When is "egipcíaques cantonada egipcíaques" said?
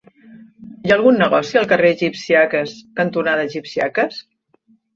1.97-4.21